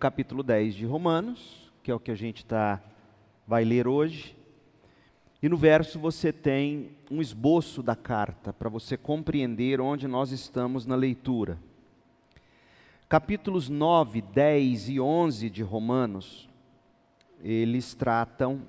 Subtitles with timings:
[0.00, 2.82] capítulo 10 de Romanos, que é o que a gente tá,
[3.46, 4.34] vai ler hoje.
[5.42, 10.86] E no verso você tem um esboço da carta, para você compreender onde nós estamos
[10.86, 11.58] na leitura.
[13.10, 16.48] Capítulos 9, 10 e 11 de Romanos,
[17.42, 18.62] eles tratam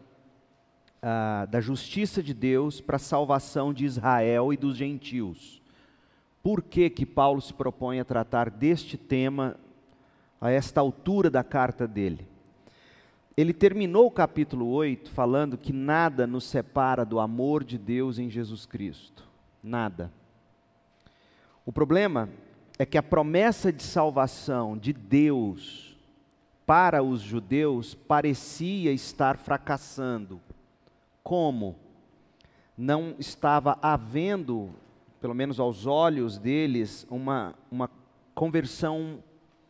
[1.02, 5.61] ah, da justiça de Deus para a salvação de Israel e dos gentios.
[6.43, 9.55] Por que, que Paulo se propõe a tratar deste tema
[10.42, 12.28] a esta altura da carta dele?
[13.38, 18.30] Ele terminou o capítulo 8 falando que nada nos separa do amor de Deus em
[18.30, 19.23] Jesus Cristo.
[19.63, 20.12] Nada.
[21.66, 22.27] O problema
[22.77, 25.96] é que a promessa de salvação de Deus
[26.66, 30.41] para os judeus parecia estar fracassando.
[31.23, 31.76] Como?
[32.77, 34.71] Não estava havendo,
[35.20, 37.90] pelo menos aos olhos deles, uma, uma
[38.34, 39.23] conversão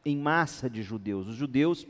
[0.05, 1.27] em massa de judeus.
[1.27, 1.87] Os judeus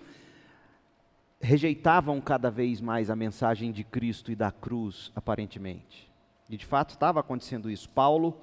[1.39, 6.11] rejeitavam cada vez mais a mensagem de Cristo e da cruz, aparentemente.
[6.49, 7.89] E de fato estava acontecendo isso.
[7.89, 8.37] Paulo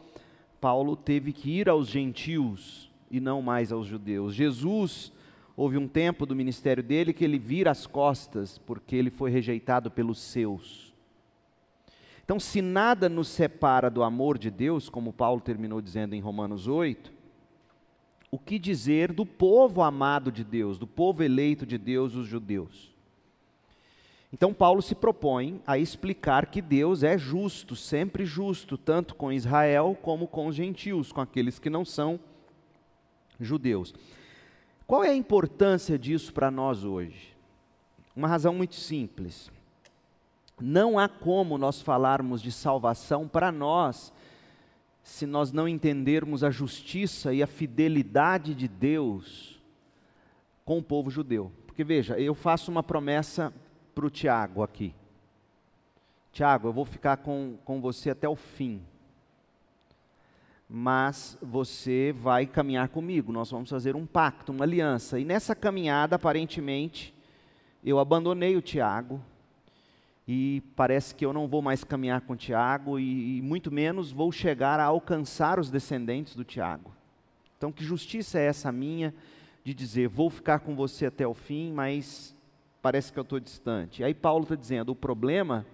[0.61, 4.34] Paulo teve que ir aos gentios e não mais aos judeus.
[4.34, 5.12] Jesus,
[5.56, 9.91] houve um tempo do ministério dele que ele vira as costas porque ele foi rejeitado
[9.91, 10.93] pelos seus.
[12.25, 16.67] Então, se nada nos separa do amor de Deus, como Paulo terminou dizendo em Romanos
[16.67, 17.11] 8,
[18.31, 22.93] o que dizer do povo amado de Deus, do povo eleito de Deus, os judeus?
[24.31, 29.97] Então, Paulo se propõe a explicar que Deus é justo, sempre justo, tanto com Israel
[30.03, 32.21] como com os gentios, com aqueles que não são
[33.41, 33.95] judeus.
[34.87, 37.34] Qual é a importância disso para nós hoje?
[38.15, 39.51] Uma razão muito simples.
[40.61, 44.12] Não há como nós falarmos de salvação para nós
[45.09, 49.59] se nós não entendermos a justiça e a fidelidade de Deus
[50.67, 51.50] com o povo judeu.
[51.67, 53.50] Porque veja, eu faço uma promessa
[53.95, 54.95] para o Tiago aqui.
[56.31, 58.83] Tiago, eu vou ficar com, com você até o fim.
[60.69, 65.19] Mas você vai caminhar comigo, nós vamos fazer um pacto, uma aliança.
[65.19, 67.15] E nessa caminhada, aparentemente,
[67.83, 69.22] eu abandonei o Tiago,
[70.31, 74.31] e parece que eu não vou mais caminhar com Tiago, e, e muito menos vou
[74.31, 76.93] chegar a alcançar os descendentes do Tiago.
[77.56, 79.15] Então, que justiça é essa minha
[79.65, 82.37] de dizer, vou ficar com você até o fim, mas
[82.83, 84.05] parece que eu estou distante.
[84.05, 85.65] Aí Paulo está dizendo: o problema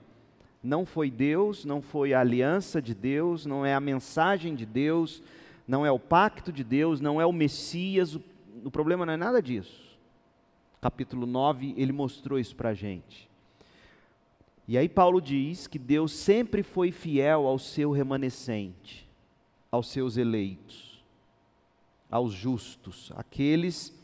[0.62, 5.20] não foi Deus, não foi a aliança de Deus, não é a mensagem de Deus,
[5.66, 8.22] não é o pacto de Deus, não é o Messias, o,
[8.64, 9.98] o problema não é nada disso.
[10.80, 13.33] Capítulo 9, ele mostrou isso para a gente.
[14.66, 19.06] E aí Paulo diz que Deus sempre foi fiel ao seu remanescente,
[19.70, 21.04] aos seus eleitos,
[22.10, 23.94] aos justos, aqueles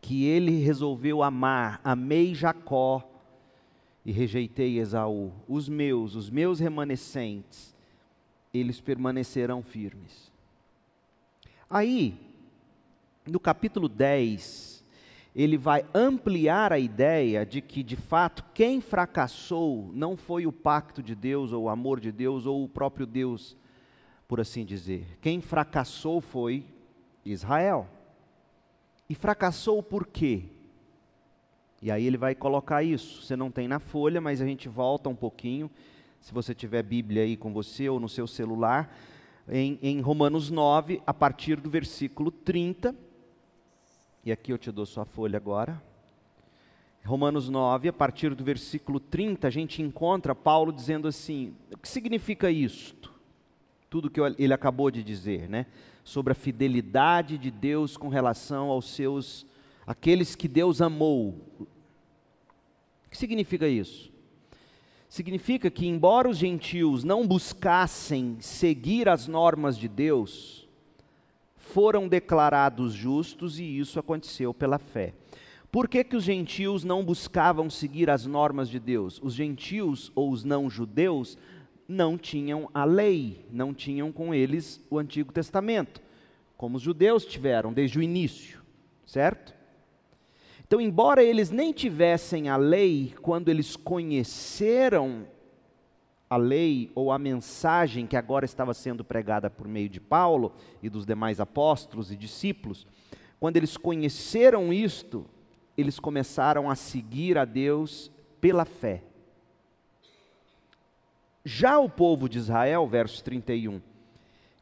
[0.00, 1.80] que ele resolveu amar.
[1.82, 3.02] Amei Jacó
[4.04, 5.32] e rejeitei Esaú.
[5.48, 7.74] Os meus, os meus remanescentes,
[8.54, 10.32] eles permanecerão firmes.
[11.68, 12.16] Aí,
[13.26, 14.77] no capítulo 10,
[15.38, 21.00] ele vai ampliar a ideia de que, de fato, quem fracassou não foi o pacto
[21.00, 23.56] de Deus, ou o amor de Deus, ou o próprio Deus,
[24.26, 25.16] por assim dizer.
[25.20, 26.66] Quem fracassou foi
[27.24, 27.88] Israel.
[29.08, 30.46] E fracassou por quê?
[31.80, 33.22] E aí ele vai colocar isso.
[33.22, 35.70] Você não tem na folha, mas a gente volta um pouquinho.
[36.20, 38.92] Se você tiver Bíblia aí com você ou no seu celular,
[39.48, 42.92] em, em Romanos 9, a partir do versículo 30.
[44.28, 45.82] E aqui eu te dou sua folha agora.
[47.02, 51.88] Romanos 9, a partir do versículo 30, a gente encontra Paulo dizendo assim: o que
[51.88, 53.10] significa isto?
[53.88, 55.64] Tudo que ele acabou de dizer, né?
[56.04, 59.46] sobre a fidelidade de Deus com relação aos seus
[59.86, 61.40] aqueles que Deus amou.
[61.58, 61.66] O
[63.10, 64.12] que significa isso?
[65.08, 70.67] Significa que embora os gentios não buscassem seguir as normas de Deus,
[71.72, 75.14] foram declarados justos e isso aconteceu pela fé.
[75.70, 79.20] Por que, que os gentios não buscavam seguir as normas de Deus?
[79.22, 81.36] Os gentios ou os não-judeus
[81.86, 86.00] não tinham a lei, não tinham com eles o Antigo Testamento,
[86.56, 88.62] como os judeus tiveram desde o início,
[89.06, 89.54] certo?
[90.66, 95.26] Então, embora eles nem tivessem a lei, quando eles conheceram
[96.30, 100.52] a lei ou a mensagem que agora estava sendo pregada por meio de Paulo
[100.82, 102.86] e dos demais apóstolos e discípulos,
[103.40, 105.24] quando eles conheceram isto,
[105.76, 108.10] eles começaram a seguir a Deus
[108.40, 109.02] pela fé.
[111.44, 113.80] Já o povo de Israel, verso 31,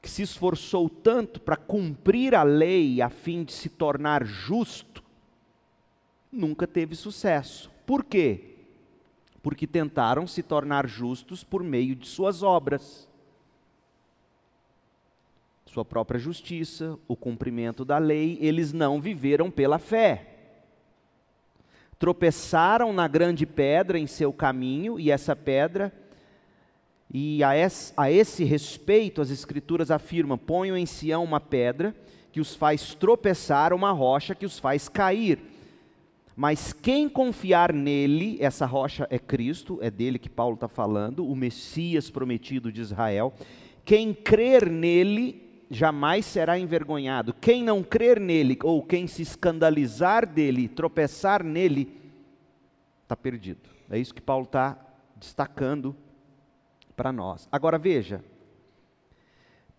[0.01, 5.03] que se esforçou tanto para cumprir a lei a fim de se tornar justo,
[6.31, 7.73] nunca teve sucesso.
[7.85, 8.56] Por quê?
[9.47, 13.09] Porque tentaram se tornar justos por meio de suas obras.
[15.67, 20.27] Sua própria justiça, o cumprimento da lei, eles não viveram pela fé.
[21.97, 25.93] Tropeçaram na grande pedra em seu caminho, e essa pedra,
[27.09, 27.57] e a
[28.11, 31.95] esse, respeito, as Escrituras afirmam: ponham em Sião uma pedra
[32.33, 35.39] que os faz tropeçar, uma rocha que os faz cair.
[36.37, 41.35] Mas quem confiar nele, essa rocha é Cristo, é dele que Paulo está falando, o
[41.35, 43.33] Messias prometido de Israel.
[43.87, 47.33] Quem crer nele jamais será envergonhado.
[47.33, 51.99] Quem não crer nele, ou quem se escandalizar dele, tropeçar nele,
[53.03, 53.71] está perdido.
[53.89, 54.79] É isso que Paulo está
[55.17, 55.97] destacando
[56.95, 57.49] para nós.
[57.51, 58.23] Agora veja,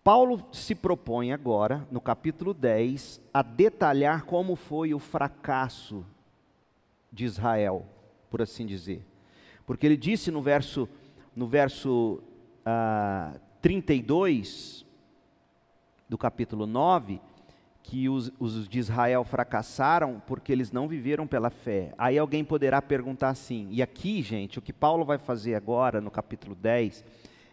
[0.02, 6.04] Paulo se propõe agora, no capítulo 10, a detalhar como foi o fracasso
[7.12, 7.86] de Israel,
[8.30, 9.04] por assim dizer.
[9.66, 10.88] Porque ele disse no verso,
[11.34, 12.22] no verso
[12.60, 14.86] uh, 32
[16.08, 17.20] do capítulo 9,
[17.82, 21.94] que os, os, de Israel fracassaram porque eles não viveram pela fé.
[21.96, 26.10] Aí alguém poderá perguntar assim, e aqui, gente, o que Paulo vai fazer agora no
[26.10, 27.04] capítulo 10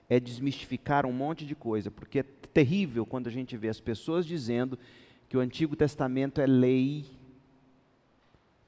[0.09, 4.25] é desmistificar um monte de coisa, porque é terrível quando a gente vê as pessoas
[4.25, 4.77] dizendo
[5.27, 7.05] que o Antigo Testamento é lei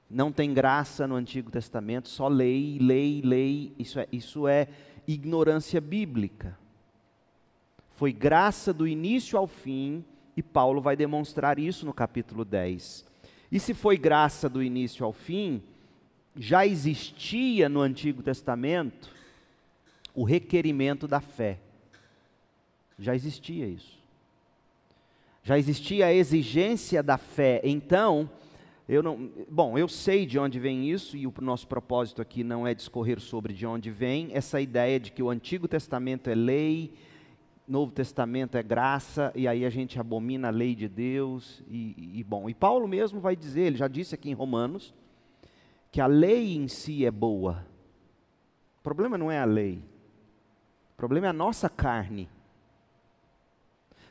[0.09, 3.73] não tem graça no Antigo Testamento, só lei, lei, lei.
[3.77, 4.67] Isso é, isso é
[5.05, 6.57] ignorância bíblica.
[7.91, 10.05] Foi graça do início ao fim,
[10.35, 13.05] e Paulo vai demonstrar isso no capítulo 10.
[13.51, 15.61] E se foi graça do início ao fim,
[16.35, 19.09] já existia no Antigo Testamento
[20.13, 21.59] o requerimento da fé.
[22.99, 23.97] Já existia isso.
[25.43, 27.61] Já existia a exigência da fé.
[27.63, 28.29] Então,
[28.87, 32.65] eu não, bom, eu sei de onde vem isso e o nosso propósito aqui não
[32.65, 36.93] é discorrer sobre de onde vem essa ideia de que o Antigo Testamento é lei,
[37.67, 42.23] Novo Testamento é graça e aí a gente abomina a lei de Deus e, e
[42.23, 42.49] bom.
[42.49, 44.93] E Paulo mesmo vai dizer, ele já disse aqui em Romanos,
[45.91, 47.67] que a lei em si é boa.
[48.79, 49.83] O problema não é a lei.
[50.93, 52.29] O problema é a nossa carne.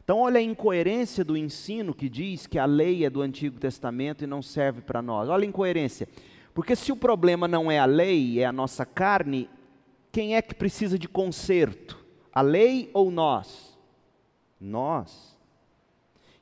[0.06, 4.22] Então, olha a incoerência do ensino que diz que a lei é do Antigo Testamento
[4.22, 5.28] e não serve para nós.
[5.28, 6.08] Olha a incoerência.
[6.54, 9.50] Porque se o problema não é a lei, é a nossa carne,
[10.12, 12.06] quem é que precisa de conserto?
[12.32, 13.76] A lei ou nós?
[14.60, 15.36] Nós.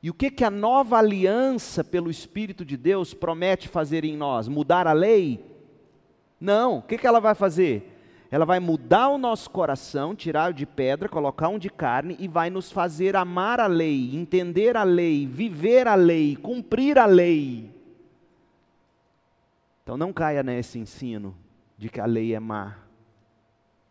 [0.03, 4.47] E o que, que a nova aliança pelo Espírito de Deus promete fazer em nós?
[4.47, 5.43] Mudar a lei?
[6.39, 6.81] Não.
[6.81, 7.94] O que, que ela vai fazer?
[8.35, 12.51] Ela vai mudar o nosso coração, tirar de pedra, colocar um de carne e vai
[12.51, 17.73] nos fazer amar a lei, entender a lei, viver a lei, cumprir a lei.
[19.85, 21.33] Então não caia nesse ensino
[21.79, 22.77] de que a lei é má,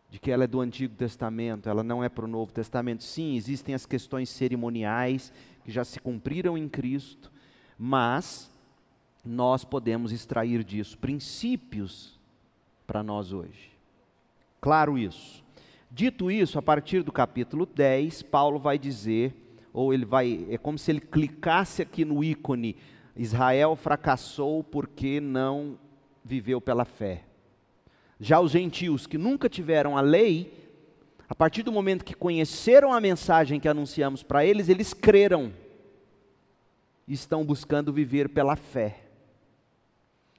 [0.10, 3.02] de que ela é do Antigo Testamento, ela não é para o Novo Testamento.
[3.02, 5.32] Sim, existem as questões cerimoniais
[5.64, 7.32] que já se cumpriram em Cristo,
[7.80, 8.52] mas
[9.24, 12.20] nós podemos extrair disso princípios
[12.86, 13.73] para nós hoje.
[14.64, 15.44] Claro isso.
[15.92, 19.36] Dito isso, a partir do capítulo 10, Paulo vai dizer,
[19.74, 22.78] ou ele vai, é como se ele clicasse aqui no ícone:
[23.14, 25.78] Israel fracassou porque não
[26.24, 27.26] viveu pela fé.
[28.22, 30.54] Já os gentios que nunca tiveram a lei,
[31.28, 35.52] a partir do momento que conheceram a mensagem que anunciamos para eles, eles creram
[37.06, 39.02] e estão buscando viver pela fé.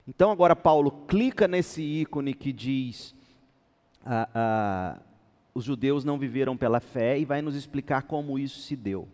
[0.08, 3.14] Então agora Paulo clica nesse ícone que diz
[4.04, 4.98] ah, ah,
[5.54, 9.08] os judeus não viveram pela fé e vai nos explicar como isso se deu.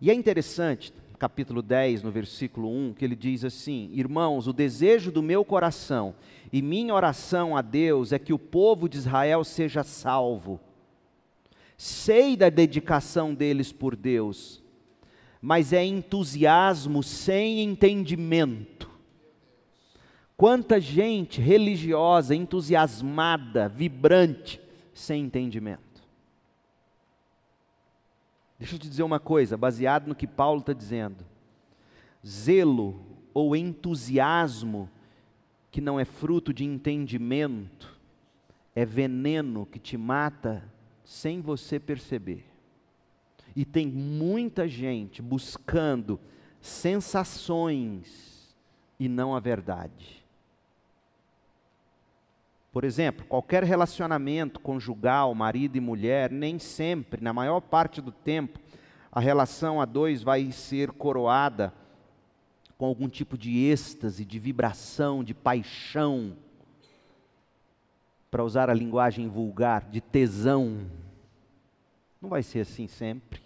[0.00, 5.10] E é interessante, capítulo 10, no versículo 1, que ele diz assim: Irmãos, o desejo
[5.10, 6.14] do meu coração
[6.52, 10.60] e minha oração a Deus é que o povo de Israel seja salvo.
[11.76, 14.62] Sei da dedicação deles por Deus,
[15.40, 18.87] mas é entusiasmo sem entendimento.
[20.38, 24.60] Quanta gente religiosa, entusiasmada, vibrante,
[24.94, 25.82] sem entendimento.
[28.56, 31.26] Deixa eu te dizer uma coisa, baseado no que Paulo está dizendo.
[32.24, 33.04] Zelo
[33.34, 34.88] ou entusiasmo
[35.72, 37.98] que não é fruto de entendimento,
[38.76, 40.62] é veneno que te mata
[41.04, 42.46] sem você perceber.
[43.56, 46.20] E tem muita gente buscando
[46.60, 48.56] sensações
[49.00, 50.17] e não a verdade.
[52.72, 58.58] Por exemplo, qualquer relacionamento conjugal, marido e mulher, nem sempre, na maior parte do tempo,
[59.10, 61.72] a relação a dois vai ser coroada
[62.76, 66.36] com algum tipo de êxtase, de vibração, de paixão,
[68.30, 70.86] para usar a linguagem vulgar, de tesão.
[72.20, 73.40] Não vai ser assim sempre.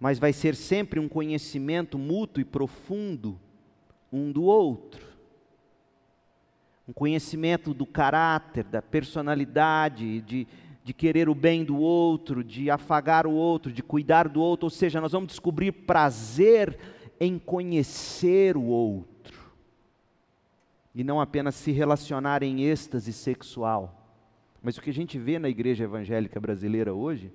[0.00, 3.38] Mas vai ser sempre um conhecimento mútuo e profundo
[4.12, 5.07] um do outro.
[6.88, 10.48] Um conhecimento do caráter, da personalidade, de,
[10.82, 14.66] de querer o bem do outro, de afagar o outro, de cuidar do outro.
[14.66, 16.78] Ou seja, nós vamos descobrir prazer
[17.20, 19.38] em conhecer o outro.
[20.94, 23.94] E não apenas se relacionar em êxtase sexual.
[24.62, 27.32] Mas o que a gente vê na igreja evangélica brasileira hoje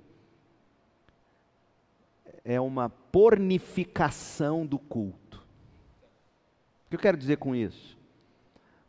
[2.43, 5.37] é uma pornificação do culto.
[6.85, 7.97] O que eu quero dizer com isso?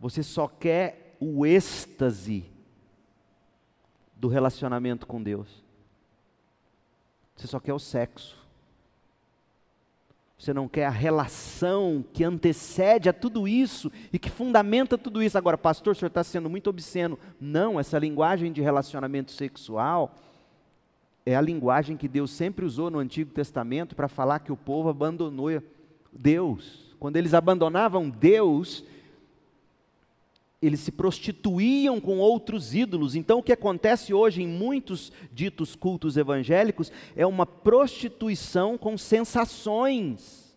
[0.05, 2.45] Você só quer o êxtase
[4.15, 5.65] do relacionamento com Deus.
[7.35, 8.37] Você só quer o sexo.
[10.37, 15.39] Você não quer a relação que antecede a tudo isso e que fundamenta tudo isso.
[15.39, 17.19] Agora, pastor, o senhor está sendo muito obsceno.
[17.41, 20.19] Não, essa linguagem de relacionamento sexual
[21.25, 24.91] é a linguagem que Deus sempre usou no Antigo Testamento para falar que o povo
[24.91, 25.63] abandonou
[26.13, 26.95] Deus.
[27.01, 28.85] Quando eles abandonavam Deus,
[30.67, 33.15] eles se prostituíam com outros ídolos.
[33.15, 40.57] Então, o que acontece hoje em muitos ditos cultos evangélicos é uma prostituição com sensações,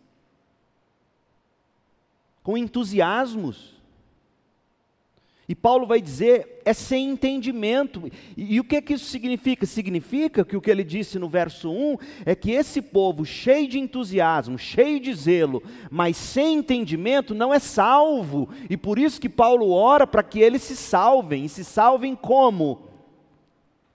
[2.42, 3.77] com entusiasmos.
[5.48, 8.06] E Paulo vai dizer, é sem entendimento.
[8.36, 9.64] E, e, o que, que isso significa?
[9.64, 13.78] Significa que o que ele disse no verso 1 é que esse povo cheio de
[13.78, 18.50] entusiasmo, cheio de zelo, mas sem entendimento, não é salvo.
[18.68, 21.46] E por isso que Paulo ora para que eles se salvem.
[21.46, 22.86] E se salvem como?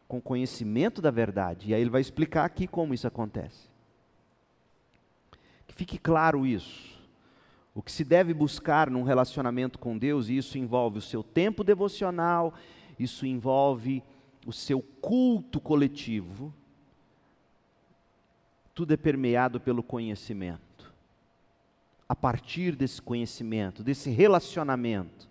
[0.07, 1.69] Com conhecimento da verdade.
[1.69, 3.69] E aí ele vai explicar aqui como isso acontece.
[5.67, 6.92] Que fique claro isso.
[7.75, 11.63] O que se deve buscar num relacionamento com Deus, e isso envolve o seu tempo
[11.63, 12.53] devocional,
[12.99, 14.03] isso envolve
[14.45, 16.53] o seu culto coletivo,
[18.75, 20.93] tudo é permeado pelo conhecimento.
[22.07, 25.29] A partir desse conhecimento, desse relacionamento.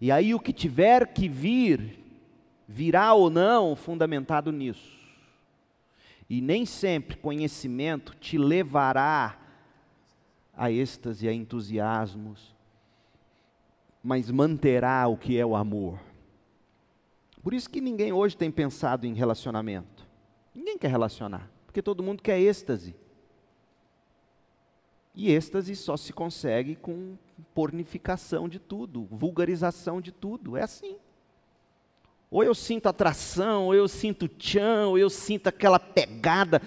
[0.00, 1.98] E aí o que tiver que vir,
[2.66, 4.98] virá ou não fundamentado nisso.
[6.28, 9.39] E nem sempre conhecimento te levará
[10.60, 12.54] a êxtase, a entusiasmos,
[14.02, 15.98] mas manterá o que é o amor.
[17.42, 20.06] Por isso que ninguém hoje tem pensado em relacionamento.
[20.54, 22.94] Ninguém quer relacionar, porque todo mundo quer êxtase.
[25.14, 27.16] E êxtase só se consegue com
[27.54, 30.58] pornificação de tudo, vulgarização de tudo.
[30.58, 30.98] É assim.
[32.30, 36.60] Ou eu sinto atração, ou eu sinto tchan, ou eu sinto aquela pegada,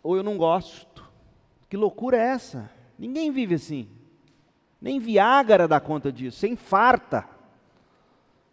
[0.00, 0.86] ou eu não gosto.
[1.68, 2.70] Que loucura é essa?
[2.98, 3.88] Ninguém vive assim.
[4.80, 7.28] Nem Viagra dá conta disso, você infarta.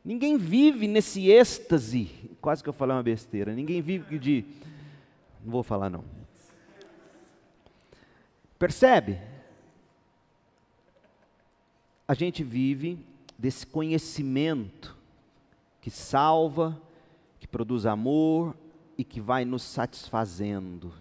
[0.03, 2.09] Ninguém vive nesse êxtase.
[2.39, 3.53] Quase que eu falei uma besteira.
[3.53, 4.45] Ninguém vive de.
[5.43, 6.03] Não vou falar, não.
[8.59, 9.19] Percebe?
[12.07, 12.99] A gente vive
[13.37, 14.95] desse conhecimento
[15.81, 16.79] que salva,
[17.39, 18.55] que produz amor
[18.97, 20.93] e que vai nos satisfazendo.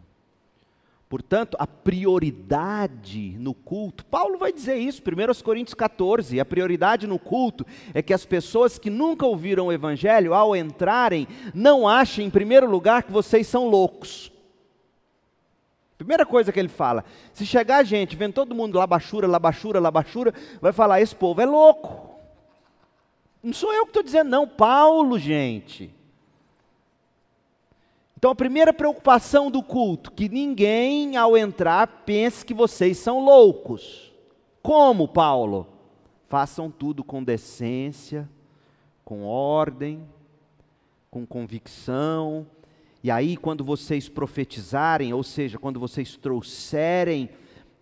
[1.14, 7.20] Portanto, a prioridade no culto, Paulo vai dizer isso, 1 Coríntios 14, a prioridade no
[7.20, 12.30] culto é que as pessoas que nunca ouviram o Evangelho, ao entrarem, não achem, em
[12.30, 14.32] primeiro lugar, que vocês são loucos.
[15.96, 20.72] Primeira coisa que ele fala, se chegar gente vendo todo mundo labachura, labachura, labachura, vai
[20.72, 22.18] falar: esse povo é louco.
[23.40, 25.94] Não sou eu que estou dizendo, não, Paulo, gente.
[28.24, 34.14] Então a primeira preocupação do culto, que ninguém ao entrar pense que vocês são loucos.
[34.62, 35.68] Como, Paulo?
[36.26, 38.26] Façam tudo com decência,
[39.04, 40.02] com ordem,
[41.10, 42.46] com convicção.
[43.02, 47.28] E aí, quando vocês profetizarem, ou seja, quando vocês trouxerem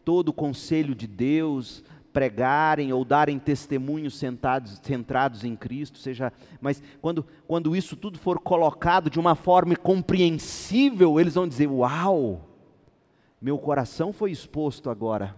[0.05, 6.83] todo o conselho de Deus, pregarem ou darem testemunhos sentados, centrados em Cristo, seja, mas
[7.01, 12.49] quando, quando isso tudo for colocado de uma forma compreensível, eles vão dizer: Uau,
[13.41, 15.35] meu coração foi exposto agora.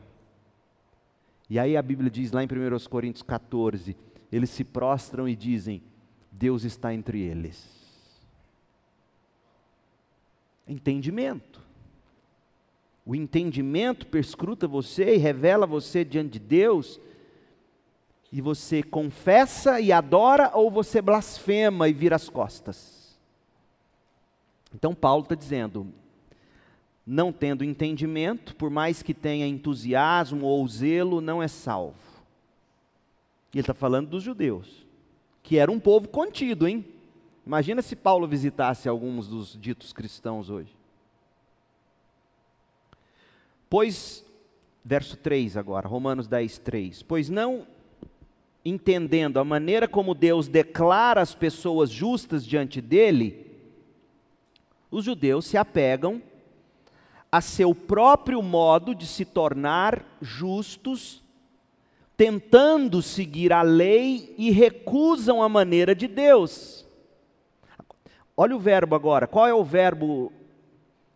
[1.49, 3.97] E aí a Bíblia diz lá em 1 Coríntios 14:
[4.33, 5.83] eles se prostram e dizem:
[6.31, 7.73] Deus está entre eles.
[10.67, 11.63] Entendimento.
[13.07, 17.01] O entendimento perscruta você e revela você diante de Deus,
[18.33, 23.19] e você confessa e adora, ou você blasfema e vira as costas.
[24.75, 25.87] Então, Paulo está dizendo:
[27.07, 31.95] não tendo entendimento, por mais que tenha entusiasmo ou zelo, não é salvo.
[33.53, 34.87] E ele está falando dos judeus,
[35.43, 36.85] que era um povo contido, hein?
[37.47, 40.75] Imagina se Paulo visitasse alguns dos ditos cristãos hoje.
[43.75, 44.25] Pois,
[44.85, 47.03] verso 3 agora, Romanos 10, 3.
[47.03, 47.67] Pois não
[48.65, 53.51] entendendo a maneira como Deus declara as pessoas justas diante dele,
[54.93, 56.23] os judeus se apegam
[57.33, 61.21] a seu próprio modo de se tornar justos,
[62.17, 66.87] tentando seguir a lei e recusam a maneira de Deus.
[68.37, 70.33] Olha o verbo agora, qual é o verbo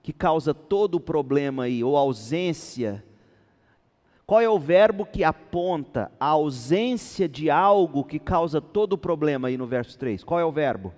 [0.09, 3.05] que causa todo o problema aí, ou ausência?
[4.25, 9.49] Qual é o verbo que aponta a ausência de algo que causa todo o problema
[9.49, 10.25] aí no verso 3?
[10.25, 10.95] Qual é o verbo?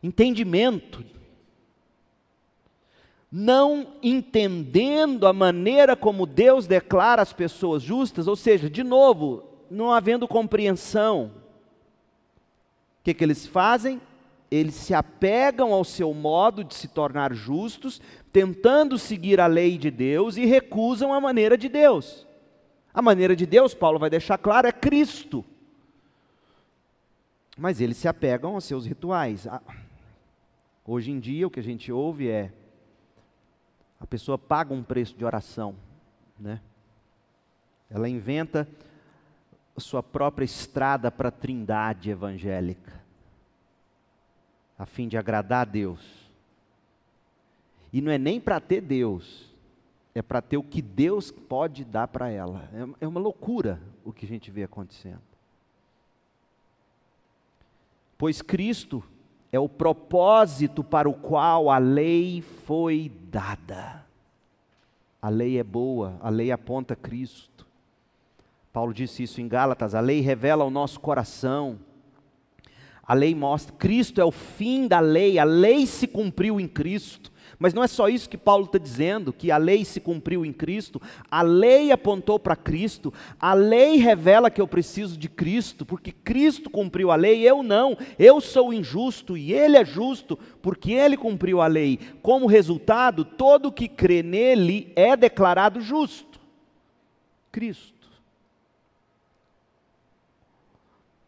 [0.00, 1.04] Entendimento
[3.28, 9.92] não entendendo a maneira como Deus declara as pessoas justas, ou seja, de novo, não
[9.92, 11.32] havendo compreensão.
[13.00, 14.00] O que, que eles fazem?
[14.54, 19.90] Eles se apegam ao seu modo de se tornar justos, tentando seguir a lei de
[19.90, 22.24] Deus e recusam a maneira de Deus.
[22.92, 25.44] A maneira de Deus, Paulo vai deixar claro, é Cristo.
[27.58, 29.48] Mas eles se apegam aos seus rituais.
[29.48, 29.60] Ah,
[30.86, 32.52] hoje em dia, o que a gente ouve é:
[33.98, 35.74] a pessoa paga um preço de oração,
[36.38, 36.60] né?
[37.90, 38.68] Ela inventa
[39.76, 43.03] sua própria estrada para a trindade evangélica,
[44.78, 46.00] a fim de agradar a Deus.
[47.92, 49.52] E não é nem para ter Deus,
[50.14, 52.68] é para ter o que Deus pode dar para ela.
[52.72, 55.22] É, é uma loucura o que a gente vê acontecendo.
[58.18, 59.02] Pois Cristo
[59.52, 64.04] é o propósito para o qual a lei foi dada.
[65.22, 67.66] A lei é boa, a lei aponta Cristo.
[68.72, 71.78] Paulo disse isso em Gálatas: a lei revela o nosso coração.
[73.06, 77.32] A lei mostra, Cristo é o fim da lei, a lei se cumpriu em Cristo.
[77.58, 80.52] Mas não é só isso que Paulo está dizendo, que a lei se cumpriu em
[80.52, 86.12] Cristo, a lei apontou para Cristo, a lei revela que eu preciso de Cristo, porque
[86.12, 91.16] Cristo cumpriu a lei, eu não, eu sou injusto e Ele é justo, porque Ele
[91.16, 91.98] cumpriu a lei.
[92.22, 96.40] Como resultado, todo que crê nele é declarado justo.
[97.52, 97.93] Cristo.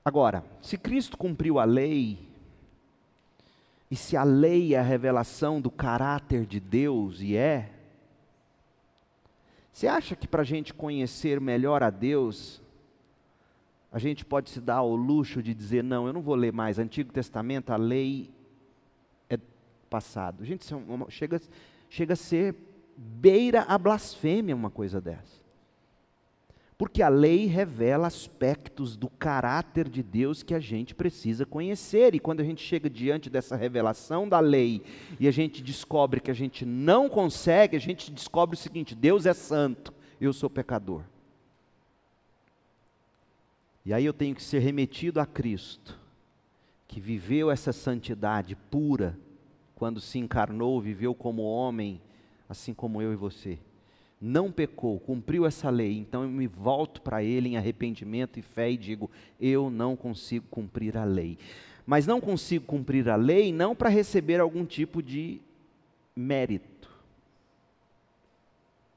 [0.06, 2.16] Agora, se Cristo cumpriu a lei,
[3.90, 7.72] e se a lei é a revelação do caráter de Deus, e é,
[9.72, 12.62] você acha que para a gente conhecer melhor a Deus,
[13.90, 16.78] a gente pode se dar ao luxo de dizer, não, eu não vou ler mais
[16.78, 18.30] Antigo Testamento, a lei
[19.28, 19.36] é
[19.90, 20.44] passado.
[20.44, 20.78] Gente, é
[21.10, 21.42] chega,
[21.90, 22.54] chega a ser
[22.96, 25.45] beira a blasfêmia uma coisa dessa.
[26.78, 32.14] Porque a lei revela aspectos do caráter de Deus que a gente precisa conhecer.
[32.14, 34.82] E quando a gente chega diante dessa revelação da lei
[35.18, 39.24] e a gente descobre que a gente não consegue, a gente descobre o seguinte: Deus
[39.24, 41.02] é santo, eu sou pecador.
[43.84, 45.98] E aí eu tenho que ser remetido a Cristo,
[46.86, 49.16] que viveu essa santidade pura
[49.74, 52.02] quando se encarnou, viveu como homem,
[52.48, 53.58] assim como eu e você
[54.26, 58.70] não pecou, cumpriu essa lei, então eu me volto para ele em arrependimento e fé
[58.70, 59.08] e digo:
[59.40, 61.38] eu não consigo cumprir a lei.
[61.86, 65.40] Mas não consigo cumprir a lei não para receber algum tipo de
[66.16, 66.90] mérito.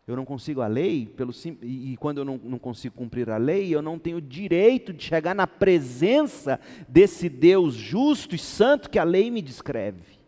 [0.08, 3.38] Eu não consigo a lei, pelo sim, e, quando eu não, não consigo cumprir a
[3.38, 8.98] lei, eu não tenho direito de chegar na presença desse Deus justo e santo que
[8.98, 10.19] a lei me descreve.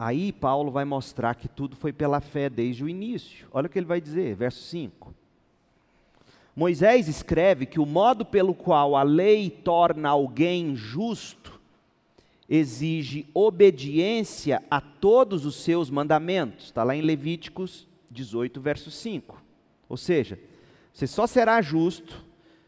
[0.00, 3.46] Aí Paulo vai mostrar que tudo foi pela fé desde o início.
[3.52, 5.14] Olha o que ele vai dizer, verso 5.
[6.56, 11.60] Moisés escreve que o modo pelo qual a lei torna alguém justo
[12.48, 16.64] exige obediência a todos os seus mandamentos.
[16.64, 19.38] Está lá em Levíticos 18, verso 5.
[19.86, 20.40] Ou seja,
[20.94, 22.24] você só será justo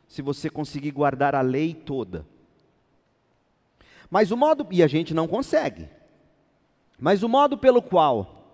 [0.07, 2.27] se você conseguir guardar a lei toda.
[4.11, 5.89] Mas o modo, e a gente não consegue.
[7.03, 8.45] Mas o modo pelo qual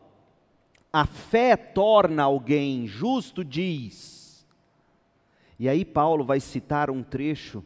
[0.90, 4.48] a fé torna alguém justo diz.
[5.58, 7.62] E aí Paulo vai citar um trecho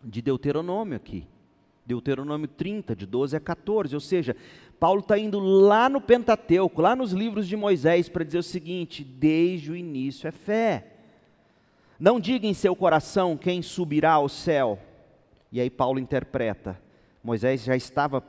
[0.00, 1.26] de Deuteronômio aqui.
[1.84, 3.96] Deuteronômio 30, de 12 a 14.
[3.96, 4.36] Ou seja,
[4.78, 9.02] Paulo está indo lá no Pentateuco, lá nos livros de Moisés, para dizer o seguinte:
[9.02, 10.86] desde o início é fé.
[11.98, 14.78] Não diga em seu coração quem subirá ao céu.
[15.50, 16.80] E aí Paulo interpreta:
[17.24, 18.22] Moisés já estava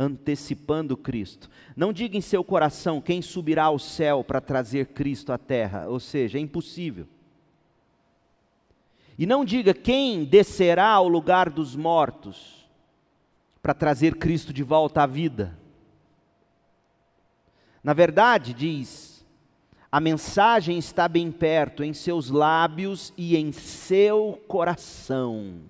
[0.00, 1.50] antecipando Cristo.
[1.76, 6.00] Não diga em seu coração quem subirá ao céu para trazer Cristo à terra, ou
[6.00, 7.06] seja, é impossível.
[9.18, 12.66] E não diga quem descerá ao lugar dos mortos
[13.62, 15.58] para trazer Cristo de volta à vida.
[17.84, 19.22] Na verdade, diz,
[19.92, 25.60] a mensagem está bem perto, em seus lábios e em seu coração.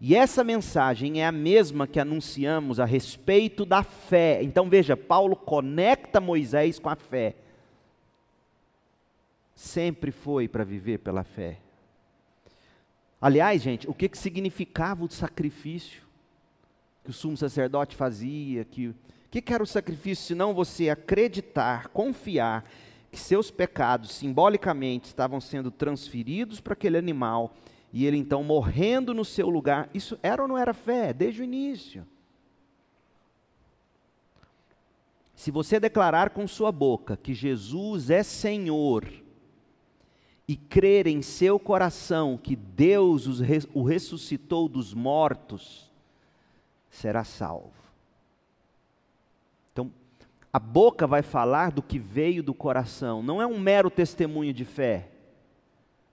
[0.00, 4.42] E essa mensagem é a mesma que anunciamos a respeito da fé.
[4.42, 7.34] Então veja, Paulo conecta Moisés com a fé.
[9.54, 11.58] Sempre foi para viver pela fé.
[13.20, 16.02] Aliás, gente, o que, que significava o sacrifício
[17.02, 18.64] que o sumo sacerdote fazia?
[18.64, 18.94] Que, o
[19.28, 22.64] que, que era o sacrifício se não você acreditar, confiar
[23.10, 27.52] que seus pecados simbolicamente estavam sendo transferidos para aquele animal
[27.92, 29.88] e ele então morrendo no seu lugar.
[29.94, 31.12] Isso era ou não era fé?
[31.12, 32.06] Desde o início.
[35.34, 39.08] Se você declarar com sua boca que Jesus é Senhor
[40.48, 43.26] e crer em seu coração que Deus
[43.72, 45.88] o ressuscitou dos mortos,
[46.90, 47.72] será salvo.
[49.72, 49.92] Então,
[50.52, 54.64] a boca vai falar do que veio do coração, não é um mero testemunho de
[54.64, 55.08] fé.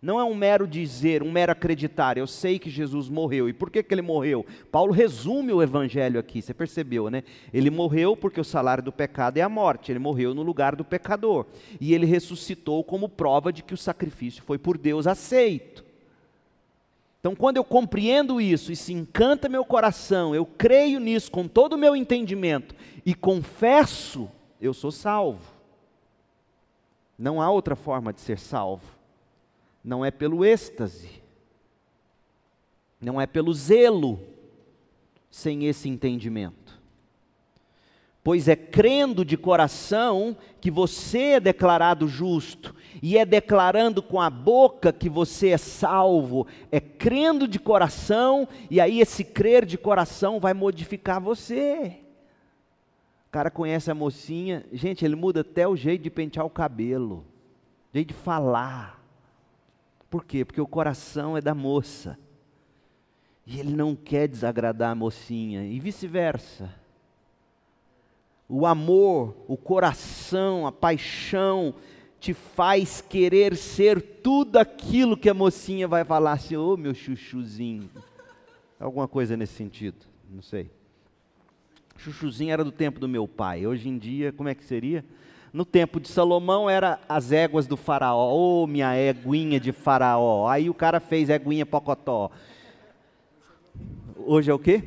[0.05, 3.49] Não é um mero dizer, um mero acreditar, eu sei que Jesus morreu.
[3.49, 4.45] E por que, que ele morreu?
[4.71, 7.23] Paulo resume o evangelho aqui, você percebeu, né?
[7.51, 10.85] Ele morreu porque o salário do pecado é a morte, ele morreu no lugar do
[10.85, 11.47] pecador.
[11.81, 15.83] E ele ressuscitou como prova de que o sacrifício foi por Deus aceito.
[17.19, 21.73] Então, quando eu compreendo isso e se encanta meu coração, eu creio nisso com todo
[21.73, 24.29] o meu entendimento e confesso,
[24.61, 25.41] eu sou salvo.
[27.17, 28.94] Não há outra forma de ser salvo
[29.85, 31.21] não é pelo êxtase,
[32.99, 34.19] não é pelo zelo,
[35.29, 36.81] sem esse entendimento.
[38.23, 44.31] Pois é crendo de coração que você é declarado justo, e é declarando com a
[44.31, 50.39] boca que você é salvo, é crendo de coração, e aí esse crer de coração
[50.39, 51.99] vai modificar você.
[53.27, 57.23] O cara conhece a mocinha, gente, ele muda até o jeito de pentear o cabelo,
[57.93, 59.04] jeito de falar.
[60.15, 60.45] Por quê?
[60.45, 62.17] Porque o coração é da moça.
[63.45, 66.73] E ele não quer desagradar a mocinha, e vice-versa.
[68.47, 71.75] O amor, o coração, a paixão
[72.17, 76.93] te faz querer ser tudo aquilo que a mocinha vai falar assim, ô oh, meu
[76.93, 77.89] chuchuzinho.
[78.79, 79.97] Alguma coisa nesse sentido,
[80.29, 80.71] não sei.
[81.97, 83.67] Chuchuzinho era do tempo do meu pai.
[83.67, 85.03] Hoje em dia, como é que seria?
[85.55, 88.33] No tempo de Salomão era as éguas do faraó.
[88.33, 90.49] Ô, oh, minha éguinha de faraó.
[90.49, 92.29] Aí o cara fez éguinha pocotó.
[94.17, 94.83] Hoje é o quê?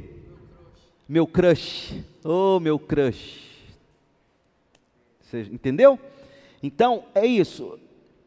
[1.09, 2.05] Meu crush.
[2.23, 3.49] Ô, oh, meu crush.
[5.23, 5.99] Você entendeu?
[6.63, 7.79] Então, é isso.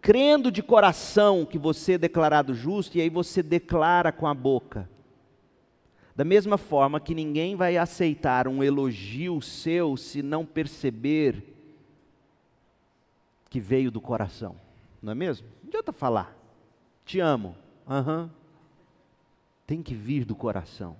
[0.02, 4.90] Crendo de coração que você é declarado justo, e aí você declara com a boca.
[6.16, 11.51] Da mesma forma que ninguém vai aceitar um elogio seu se não perceber
[13.52, 14.56] que veio do coração,
[15.02, 15.46] não é mesmo?
[15.62, 16.34] Não adianta falar,
[17.06, 17.54] te amo,
[17.86, 18.30] uhum.
[19.68, 20.96] tem que vir do coração.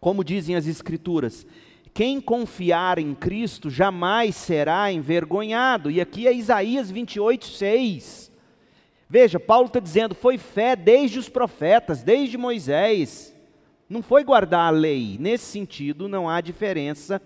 [0.00, 1.46] Como dizem as Escrituras,
[1.94, 5.88] quem confiar em Cristo jamais será envergonhado.
[5.88, 8.32] E aqui é Isaías 28, 6.
[9.08, 13.32] Veja, Paulo está dizendo: foi fé desde os profetas, desde Moisés.
[13.88, 15.16] Não foi guardar a lei.
[15.20, 17.22] Nesse sentido, não há diferença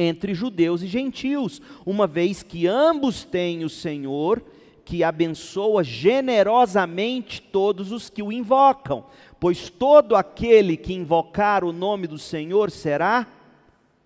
[0.00, 4.42] entre judeus e gentios, uma vez que ambos têm o Senhor
[4.84, 9.04] que abençoa generosamente todos os que o invocam,
[9.38, 13.26] pois todo aquele que invocar o nome do Senhor será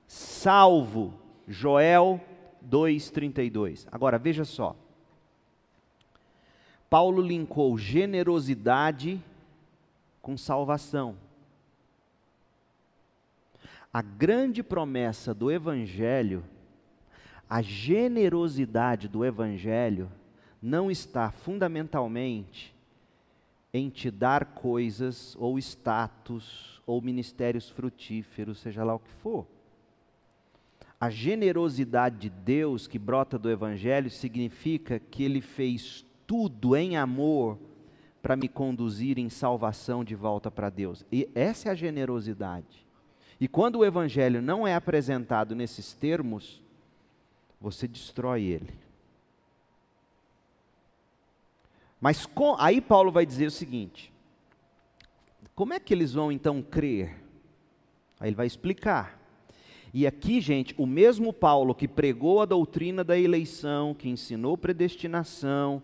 [0.07, 1.15] salvo.
[1.49, 2.21] Joel
[2.61, 3.87] 2:32.
[3.91, 4.77] Agora veja só.
[6.91, 9.21] Paulo linkou generosidade
[10.21, 11.17] com salvação.
[13.95, 16.43] A grande promessa do Evangelho,
[17.49, 20.11] a generosidade do Evangelho,
[20.61, 22.75] não está fundamentalmente
[23.73, 29.47] em te dar coisas ou status ou ministérios frutíferos, seja lá o que for.
[31.01, 37.61] A generosidade de Deus que brota do Evangelho significa que Ele fez tudo em amor
[38.21, 41.07] para me conduzir em salvação de volta para Deus.
[41.13, 42.84] E essa é a generosidade.
[43.45, 46.63] E quando o evangelho não é apresentado nesses termos,
[47.61, 48.73] você destrói ele.
[52.01, 54.11] Mas com, aí Paulo vai dizer o seguinte:
[55.55, 57.23] como é que eles vão então crer
[58.19, 59.21] Aí ele vai explicar.
[59.93, 65.83] E aqui, gente, o mesmo Paulo que pregou a doutrina da eleição, que ensinou predestinação,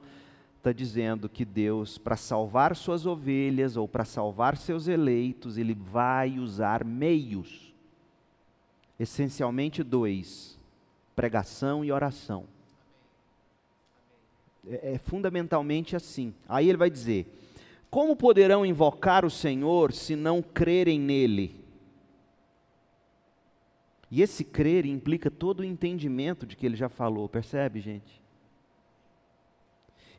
[0.60, 6.38] está dizendo que Deus, para salvar suas ovelhas ou para salvar seus eleitos, ele vai
[6.38, 7.74] usar meios.
[8.98, 10.58] Essencialmente dois:
[11.16, 12.44] pregação e oração.
[14.68, 16.34] É, é fundamentalmente assim.
[16.46, 17.26] Aí ele vai dizer:
[17.90, 21.58] como poderão invocar o Senhor se não crerem nele?
[24.10, 28.19] E esse crer implica todo o entendimento de que ele já falou, percebe, gente?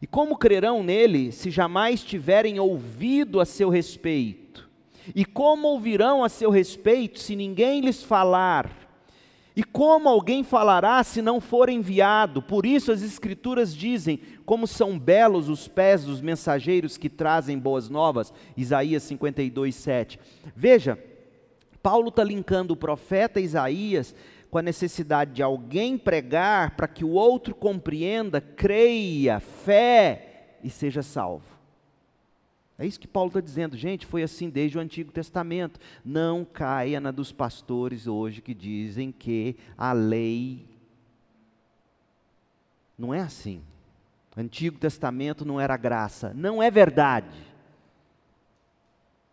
[0.02, 4.68] E como crerão nele se jamais tiverem ouvido a seu respeito?
[5.16, 8.82] E como ouvirão a seu respeito se ninguém lhes falar?
[9.56, 12.42] E como alguém falará se não for enviado?
[12.42, 17.90] Por isso as Escrituras dizem: como são belos os pés dos mensageiros que trazem boas
[17.90, 18.34] novas.
[18.56, 20.20] Isaías 52, 7.
[20.56, 20.98] Veja,
[21.84, 24.16] Paulo está linkando o profeta Isaías
[24.52, 31.02] com a necessidade de alguém pregar para que o outro compreenda, creia, fé e seja
[31.02, 31.46] salvo.
[32.78, 34.06] É isso que Paulo está dizendo, gente.
[34.06, 35.80] Foi assim desde o Antigo Testamento.
[36.04, 40.68] Não caia na dos pastores hoje que dizem que a lei.
[42.98, 43.62] Não é assim.
[44.36, 46.34] Antigo Testamento não era graça.
[46.36, 47.40] Não é verdade.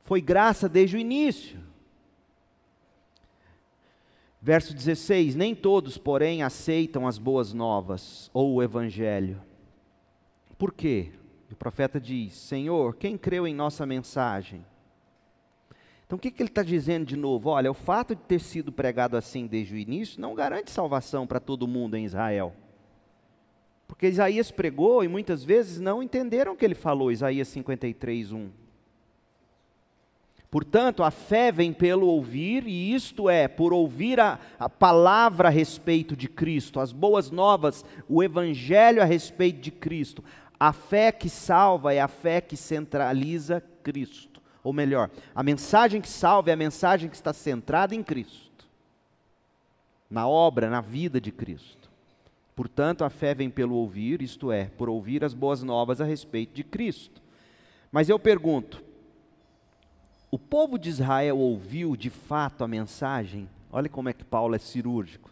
[0.01, 1.68] Foi graça desde o início.
[4.41, 9.41] Verso 16: Nem todos, porém, aceitam as boas novas ou o Evangelho.
[10.57, 11.13] Por quê?
[11.51, 14.65] O profeta diz: Senhor, quem creu em nossa mensagem?
[16.07, 17.51] Então o que, que ele está dizendo de novo?
[17.51, 21.39] Olha, o fato de ter sido pregado assim desde o início não garante salvação para
[21.39, 22.55] todo mundo em Israel.
[23.87, 28.51] Porque Isaías pregou e muitas vezes não entenderam o que ele falou, Isaías 53, 1.
[30.51, 35.51] Portanto, a fé vem pelo ouvir, e isto é, por ouvir a, a, palavra a
[35.51, 40.25] respeito de Cristo, as boas novas, o evangelho a respeito de Cristo.
[40.59, 44.41] A fé que salva é a fé que centraliza Cristo.
[44.65, 48.67] Ou melhor, a mensagem que salva é a mensagem que está centrada em Cristo,
[50.11, 51.91] na obra, na vida de Cristo.
[52.57, 56.55] Portanto, a fé vem pelo ouvir, isto é, por ouvir as boas novas a respeito
[56.55, 57.23] de Cristo.
[57.93, 58.83] Mas eu pergunto:
[60.31, 63.49] o povo de Israel ouviu de fato a mensagem?
[63.71, 65.31] Olha como é que Paulo é cirúrgico.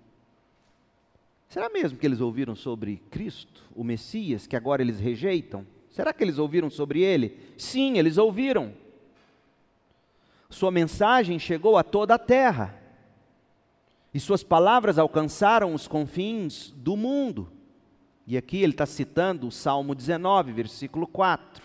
[1.49, 5.67] Será mesmo que eles ouviram sobre Cristo, o Messias, que agora eles rejeitam?
[5.91, 7.39] Será que eles ouviram sobre ele?
[7.57, 8.73] Sim, eles ouviram.
[10.51, 12.75] Sua mensagem chegou a toda a terra.
[14.13, 17.51] E suas palavras alcançaram os confins do mundo.
[18.27, 21.65] E aqui ele está citando o Salmo 19, versículo 4.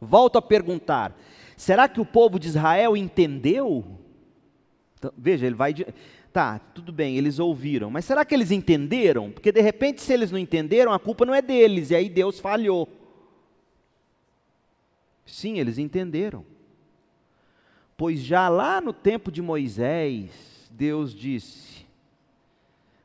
[0.00, 1.16] Volto a perguntar:
[1.56, 3.84] será que o povo de Israel entendeu?
[4.98, 5.74] Então, veja, ele vai.
[6.32, 9.30] Tá, tudo bem, eles ouviram, mas será que eles entenderam?
[9.30, 12.38] Porque de repente, se eles não entenderam, a culpa não é deles, e aí Deus
[12.38, 12.88] falhou.
[15.24, 16.44] Sim, eles entenderam.
[17.96, 21.86] Pois já lá no tempo de Moisés, Deus disse: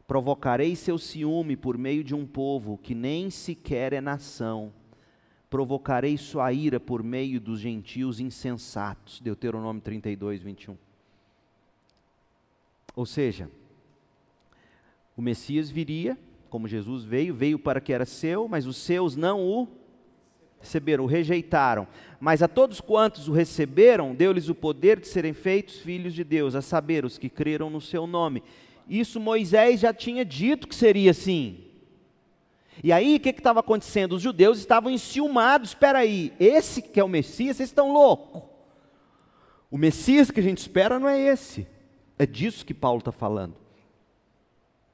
[0.05, 4.73] Provocarei seu ciúme por meio de um povo que nem sequer é nação.
[5.51, 9.19] Provocarei sua ira por meio dos gentios insensatos.
[9.19, 10.77] Deuteronômio 32, 21.
[12.95, 13.51] Ou seja,
[15.15, 16.17] o Messias viria,
[16.49, 19.67] como Jesus veio, veio para que era seu, mas os seus não o
[20.61, 21.85] receberam, o rejeitaram.
[22.17, 26.55] Mas a todos quantos o receberam, deu-lhes o poder de serem feitos filhos de Deus,
[26.55, 28.41] a saber, os que creram no seu nome.
[28.87, 31.70] Isso Moisés já tinha dito que seria assim.
[32.84, 34.13] E aí, o que estava acontecendo?
[34.13, 35.69] Os judeus estavam enciumados.
[35.69, 38.43] Espera aí, esse que é o Messias, vocês estão loucos.
[39.69, 41.67] O Messias que a gente espera não é esse.
[42.17, 43.55] É disso que Paulo está falando.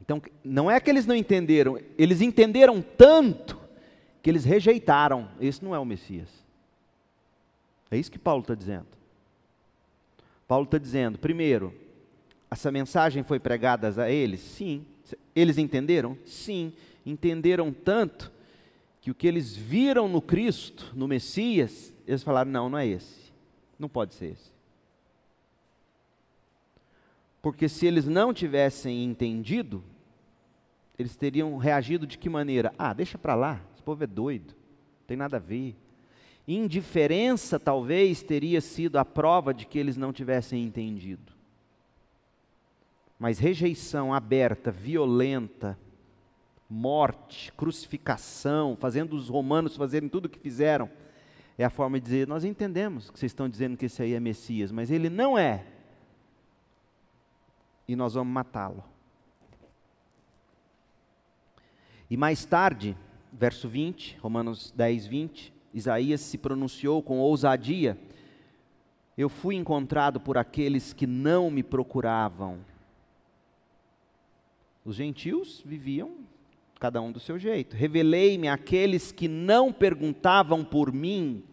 [0.02, 3.60] Então, não é que eles não entenderam, eles entenderam tanto
[4.22, 5.30] que eles rejeitaram.
[5.40, 6.30] Esse não é o Messias.
[7.90, 8.88] É isso que Paulo está dizendo.
[10.48, 11.74] Paulo está dizendo, primeiro,
[12.50, 14.40] essa mensagem foi pregada a eles?
[14.40, 14.86] Sim.
[15.36, 16.18] Eles entenderam?
[16.26, 16.72] Sim.
[17.08, 18.30] Entenderam tanto
[19.00, 23.32] que o que eles viram no Cristo, no Messias, eles falaram: não, não é esse.
[23.80, 24.52] Não pode ser esse.
[27.42, 29.82] Porque se eles não tivessem entendido,
[31.00, 32.74] eles teriam reagido de que maneira?
[32.78, 35.78] Ah, deixa para lá, esse povo é doido, não tem nada a ver.
[36.46, 41.32] Indiferença talvez teria sido a prova de que eles não tivessem entendido.
[43.18, 45.78] Mas rejeição aberta, violenta,
[46.70, 50.90] morte, crucificação, fazendo os romanos fazerem tudo o que fizeram,
[51.58, 54.20] é a forma de dizer: nós entendemos que vocês estão dizendo que esse aí é
[54.20, 55.66] Messias, mas ele não é.
[57.88, 58.84] e nós vamos matá-lo.
[62.10, 62.98] E mais tarde,
[63.32, 67.98] verso 20, Romanos 10, 20, Isaías se pronunciou com ousadia:
[69.18, 72.60] Eu fui encontrado por aqueles que não me procuravam.
[74.84, 76.27] Os gentios viviam
[76.78, 77.76] cada um do seu jeito.
[77.76, 81.44] Revelei-me àqueles que não perguntavam por mim.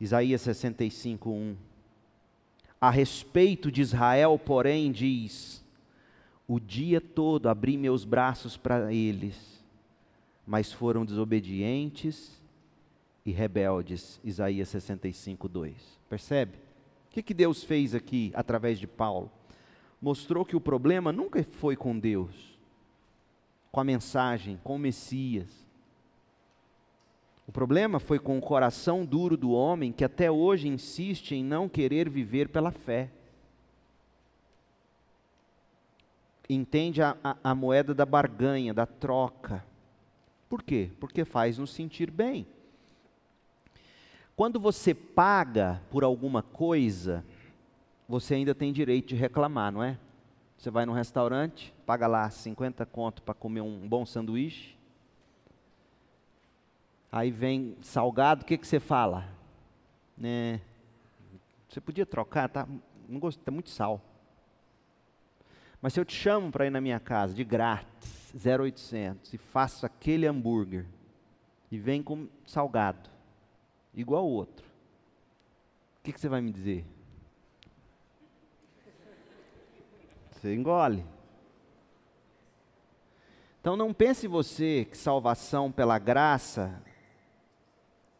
[0.00, 1.56] Isaías 65, 1.
[2.80, 5.64] A respeito de Israel, porém, diz:
[6.48, 9.62] O dia todo abri meus braços para eles,
[10.46, 12.40] mas foram desobedientes
[13.24, 14.20] e rebeldes.
[14.24, 16.00] Isaías 65, 2.
[16.08, 16.56] Percebe?
[17.08, 19.30] O que, que Deus fez aqui através de Paulo?
[20.00, 22.59] Mostrou que o problema nunca foi com Deus
[23.70, 25.48] com a mensagem, com o Messias.
[27.46, 31.68] O problema foi com o coração duro do homem que até hoje insiste em não
[31.68, 33.10] querer viver pela fé.
[36.48, 39.64] Entende a, a, a moeda da barganha, da troca.
[40.48, 40.90] Por quê?
[40.98, 42.46] Porque faz nos sentir bem.
[44.36, 47.24] Quando você paga por alguma coisa,
[48.08, 49.98] você ainda tem direito de reclamar, não é?
[50.60, 54.76] Você vai num restaurante, paga lá 50 conto para comer um bom sanduíche.
[57.10, 59.26] Aí vem salgado, o que, que você fala?
[60.18, 60.60] Né?
[61.66, 62.68] Você podia trocar, tá?
[63.08, 64.02] Não gosto, tá muito sal.
[65.80, 69.86] Mas se eu te chamo para ir na minha casa de grátis, 0800, e faço
[69.86, 70.84] aquele hambúrguer,
[71.70, 73.08] e vem com salgado,
[73.94, 76.84] igual o outro, o que, que você vai me dizer?
[80.40, 81.04] Você engole.
[83.60, 86.82] Então não pense você que salvação pela graça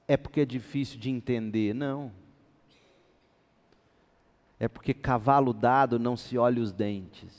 [0.06, 2.12] é porque é difícil de entender, não.
[4.58, 7.32] É porque cavalo dado não se olha os dentes.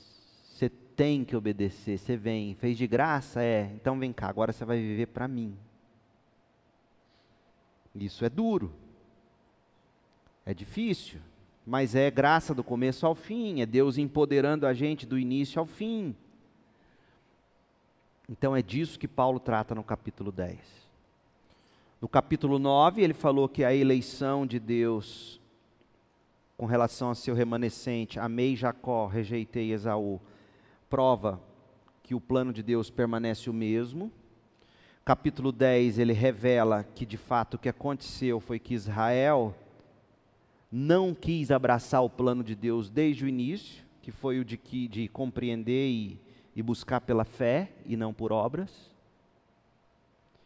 [0.50, 4.66] Você tem que obedecer, você vem, fez de graça, é, então vem cá, agora você
[4.66, 5.56] vai viver para mim.
[7.94, 8.74] Isso é duro.
[10.44, 11.22] É difícil
[11.66, 15.66] mas é graça do começo ao fim, é Deus empoderando a gente do início ao
[15.66, 16.16] fim.
[18.30, 20.60] Então é disso que Paulo trata no capítulo 10.
[22.02, 25.42] No capítulo 9, ele falou que a eleição de Deus
[26.62, 30.22] com relação a seu remanescente, amei Jacó, rejeitei Esaú,
[30.88, 31.42] prova
[32.04, 34.12] que o plano de Deus permanece o mesmo.
[35.04, 39.56] Capítulo 10, ele revela que de fato o que aconteceu foi que Israel
[40.72, 44.88] não quis abraçar o plano de Deus desde o início, que foi o de, que,
[44.88, 46.20] de compreender e,
[46.56, 48.90] e buscar pela fé e não por obras.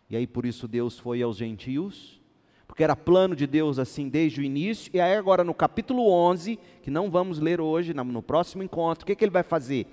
[0.09, 2.19] E aí por isso Deus foi aos gentios,
[2.67, 4.89] porque era plano de Deus assim desde o início.
[4.95, 9.05] E aí agora no capítulo 11, que não vamos ler hoje, no próximo encontro, o
[9.05, 9.85] que, que ele vai fazer?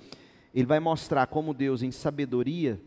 [0.53, 2.81] Ele vai mostrar como Deus, em sabedoria,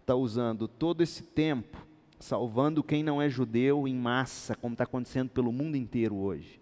[0.00, 1.86] está usando todo esse tempo,
[2.18, 6.58] salvando quem não é judeu em massa, como está acontecendo pelo mundo inteiro hoje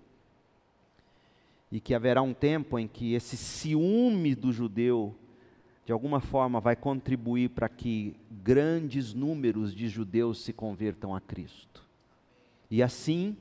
[1.70, 5.14] e que haverá um tempo em que esse ciúme do judeu,
[5.84, 11.84] de alguma forma, vai contribuir para que grandes números de judeus se convertam a Cristo.
[12.70, 13.36] E assim,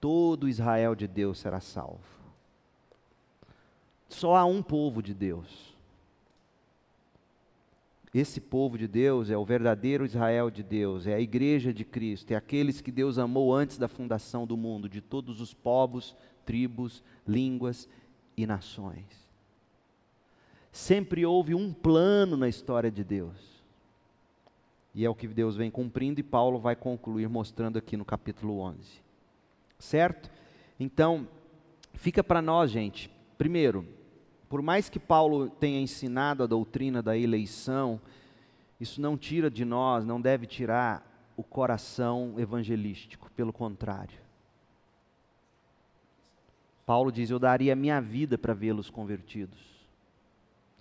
[0.00, 2.00] todo Israel de Deus será salvo.
[4.08, 5.70] Só há um povo de Deus.
[8.12, 12.32] Esse povo de Deus é o verdadeiro Israel de Deus, é a igreja de Cristo,
[12.32, 16.16] é aqueles que Deus amou antes da fundação do mundo, de todos os povos,
[16.50, 17.88] tribos, línguas
[18.36, 19.06] e nações.
[20.72, 23.62] Sempre houve um plano na história de Deus.
[24.92, 28.58] E é o que Deus vem cumprindo e Paulo vai concluir mostrando aqui no capítulo
[28.58, 29.00] 11.
[29.78, 30.28] Certo?
[30.80, 31.28] Então,
[31.94, 33.08] fica para nós, gente.
[33.38, 33.86] Primeiro,
[34.48, 38.00] por mais que Paulo tenha ensinado a doutrina da eleição,
[38.80, 44.29] isso não tira de nós, não deve tirar o coração evangelístico, pelo contrário.
[46.90, 49.60] Paulo diz: Eu daria minha vida para vê-los convertidos.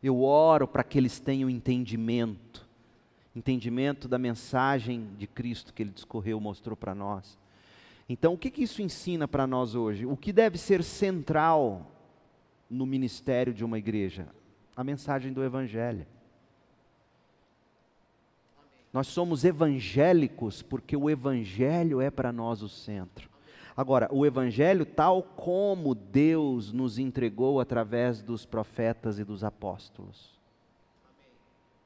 [0.02, 2.68] Eu oro para que eles tenham entendimento,
[3.36, 7.38] entendimento da mensagem de Cristo que ele discorreu, mostrou para nós.
[8.10, 10.08] Então, o que, que isso ensina para nós hoje?
[10.08, 11.86] O que deve ser central
[12.68, 14.30] no ministério de uma igreja?
[14.76, 16.08] A mensagem do Evangelho.
[18.92, 23.30] Nós somos evangélicos porque o Evangelho é para nós o centro.
[23.80, 30.38] Agora, o Evangelho, tal como Deus nos entregou através dos profetas e dos apóstolos.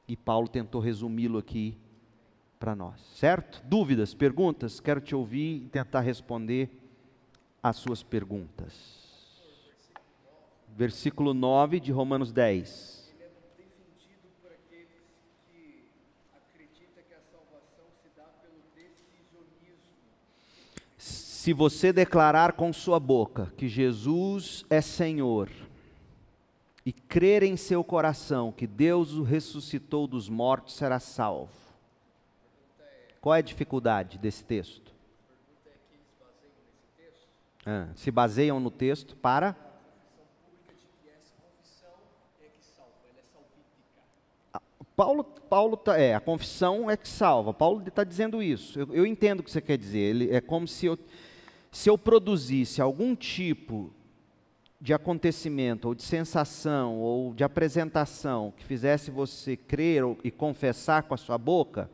[0.08, 1.78] E Paulo tentou resumi-lo aqui
[2.58, 3.62] para nós, certo?
[3.64, 4.80] Dúvidas, perguntas?
[4.80, 6.68] Quero te ouvir e tentar responder
[7.62, 8.74] às suas perguntas.
[10.76, 13.14] versículo 9 de Romanos 10.
[13.14, 15.04] Ele é defendido por aqueles
[15.46, 15.84] que
[16.34, 19.94] acreditam que a salvação se dá pelo decisionismo.
[21.44, 25.50] Se você declarar com sua boca que Jesus é Senhor
[26.86, 31.52] e crer em seu coração que Deus o ressuscitou dos mortos, será salvo.
[33.20, 34.94] Qual é a dificuldade desse texto?
[37.66, 39.54] Ah, se baseiam no texto para.
[44.96, 47.52] Paulo, Paulo tá, é, a confissão é que salva.
[47.52, 48.78] Paulo está dizendo isso.
[48.78, 49.98] Eu, eu entendo o que você quer dizer.
[49.98, 50.98] Ele, é como se eu,
[51.74, 53.90] se eu produzisse algum tipo
[54.80, 61.14] de acontecimento, ou de sensação, ou de apresentação que fizesse você crer e confessar com
[61.14, 61.90] a sua boca,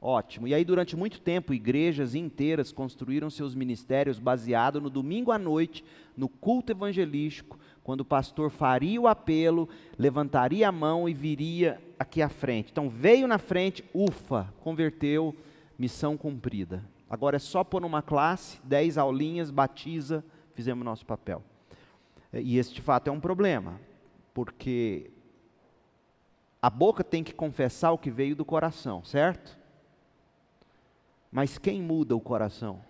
[0.00, 0.48] ótimo.
[0.48, 5.84] E aí, durante muito tempo, igrejas inteiras construíram seus ministérios baseado no domingo à noite,
[6.16, 9.68] no culto evangelístico, quando o pastor faria o apelo,
[9.98, 12.70] levantaria a mão e viria aqui à frente.
[12.72, 15.36] Então, veio na frente, ufa, converteu,
[15.78, 16.82] missão cumprida.
[17.10, 21.42] Agora é só pôr numa classe, 10 aulinhas, batiza, fizemos nosso papel.
[22.32, 23.80] E esse de fato é um problema,
[24.32, 25.10] porque
[26.62, 29.58] a boca tem que confessar o que veio do coração, certo?
[31.32, 32.80] Mas quem muda o coração?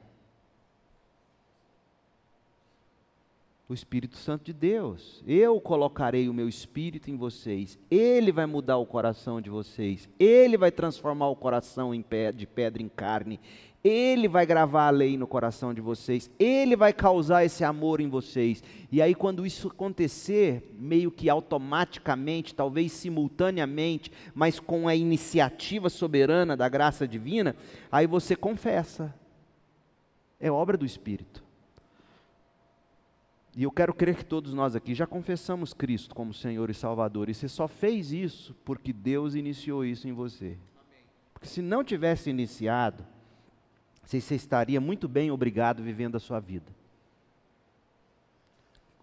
[3.68, 5.22] O Espírito Santo de Deus.
[5.24, 7.78] Eu colocarei o meu espírito em vocês.
[7.88, 10.08] Ele vai mudar o coração de vocês.
[10.18, 11.92] Ele vai transformar o coração
[12.34, 13.38] de pedra em carne.
[13.83, 16.31] Ele vai gravar a lei no coração de vocês.
[16.39, 18.62] Ele vai causar esse amor em vocês.
[18.93, 26.55] E aí, quando isso acontecer, meio que automaticamente, talvez simultaneamente, mas com a iniciativa soberana
[26.57, 27.57] da graça divina,
[27.91, 29.14] aí você confessa.
[30.39, 31.43] É obra do Espírito.
[33.57, 37.28] E eu quero crer que todos nós aqui já confessamos Cristo como Senhor e Salvador.
[37.28, 40.57] E você só fez isso porque Deus iniciou isso em você.
[41.33, 43.05] Porque se não tivesse iniciado,
[44.11, 46.74] você você estaria muito bem obrigado vivendo a sua vida.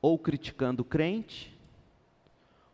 [0.02, 1.58] Ou criticando o crente,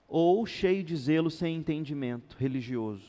[0.07, 3.05] ou cheio de zelo sem entendimento religioso.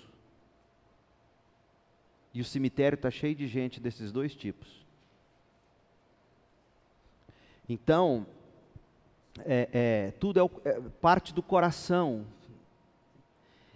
[2.35, 4.85] E o cemitério está cheio de gente desses dois tipos.
[7.67, 8.27] Então,
[9.39, 12.27] é, é, tudo é, é parte do coração.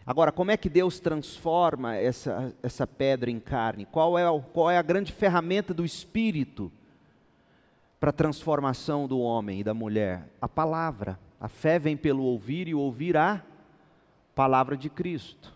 [0.09, 3.85] Agora, como é que Deus transforma essa, essa pedra em carne?
[3.85, 6.73] Qual é, qual é a grande ferramenta do Espírito
[8.01, 10.27] para a transformação do homem e da mulher?
[10.41, 11.21] A palavra.
[11.39, 13.45] A fé vem pelo ouvir e ouvir a
[14.35, 15.53] palavra de Cristo.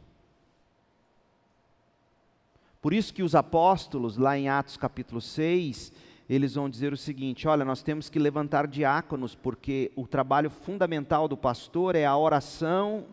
[2.82, 5.94] Por isso que os apóstolos, lá em Atos capítulo 6,
[6.28, 11.26] eles vão dizer o seguinte: olha, nós temos que levantar diáconos, porque o trabalho fundamental
[11.26, 13.06] do pastor é a oração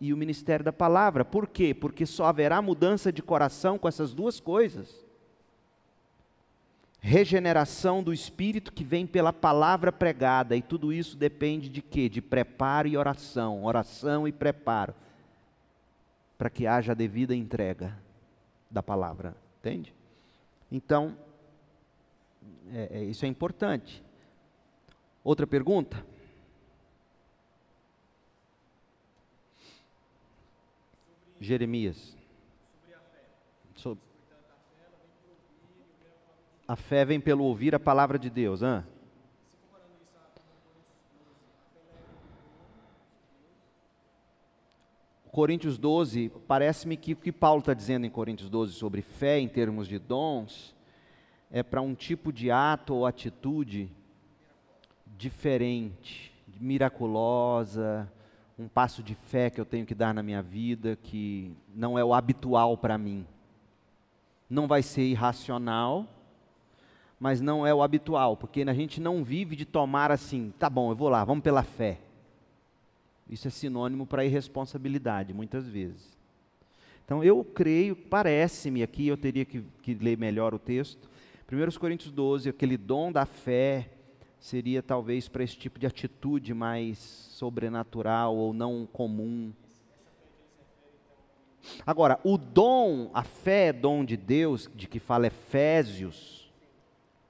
[0.00, 1.24] e o ministério da palavra.
[1.24, 1.74] Por quê?
[1.74, 5.04] Porque só haverá mudança de coração com essas duas coisas.
[7.00, 12.08] Regeneração do espírito que vem pela palavra pregada, e tudo isso depende de quê?
[12.08, 14.94] De preparo e oração, oração e preparo,
[16.36, 17.96] para que haja a devida entrega
[18.70, 19.94] da palavra, entende?
[20.70, 21.16] Então,
[22.72, 24.02] é, é, isso é importante.
[25.22, 26.04] Outra pergunta?
[31.40, 32.16] Jeremias.
[33.74, 34.08] Sobre
[36.68, 38.62] a fé vem pelo ouvir a palavra de Deus.
[38.62, 38.84] hã?
[45.30, 49.48] Coríntios 12, parece-me que o que Paulo está dizendo em Coríntios 12 sobre fé em
[49.48, 50.76] termos de dons
[51.50, 53.90] é para um tipo de ato ou atitude
[55.06, 58.12] diferente, miraculosa,
[58.58, 62.04] um passo de fé que eu tenho que dar na minha vida que não é
[62.04, 63.24] o habitual para mim.
[64.50, 66.06] Não vai ser irracional,
[67.20, 70.90] mas não é o habitual, porque a gente não vive de tomar assim, tá bom,
[70.90, 72.00] eu vou lá, vamos pela fé.
[73.30, 76.16] Isso é sinônimo para irresponsabilidade, muitas vezes.
[77.04, 81.08] Então eu creio, parece-me aqui, eu teria que, que ler melhor o texto.
[81.50, 83.88] 1 Coríntios 12, aquele dom da fé
[84.40, 89.52] seria talvez para esse tipo de atitude mais sobrenatural ou não comum.
[91.84, 96.50] Agora, o dom, a fé é dom de Deus, de que fala Efésios,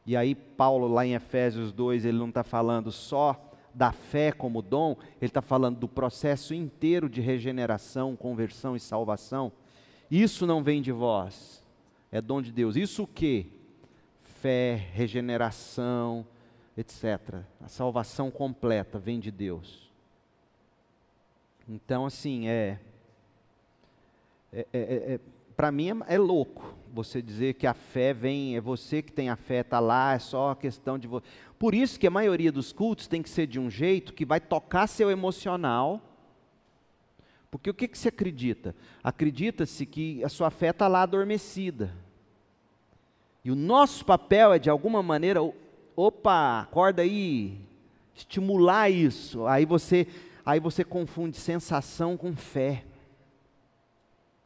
[0.07, 3.45] e aí Paulo lá em Efésios 2, ele não está falando só
[3.75, 9.53] da fé como dom, ele está falando do processo inteiro de regeneração, conversão e salvação.
[10.11, 11.63] Isso não vem de vós,
[12.11, 12.75] é dom de Deus.
[12.75, 13.47] Isso o quê?
[14.41, 16.27] Fé, regeneração,
[16.79, 17.43] etc.
[17.61, 19.91] A salvação completa vem de Deus.
[21.69, 22.79] Então, assim, é.
[24.53, 24.83] é, é,
[25.15, 25.21] é
[25.57, 29.29] Para mim é, é, louco você dizer que a fé vem, é você que tem
[29.29, 31.27] a fé, está lá, é só a questão de você.
[31.59, 34.41] Por isso que a maioria dos cultos tem que ser de um jeito que vai
[34.41, 36.01] tocar seu emocional.
[37.51, 38.75] Porque o que, que se acredita?
[39.03, 41.93] Acredita-se que a sua fé está lá adormecida.
[43.45, 45.41] E o nosso papel é, de alguma maneira,
[46.01, 47.59] opa, acorda aí,
[48.15, 49.45] estimular isso.
[49.47, 50.07] Aí você,
[50.47, 52.85] aí você confunde sensação com fé.